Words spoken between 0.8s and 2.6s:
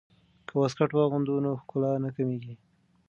واغوندو نو ښکلا نه کمیږي.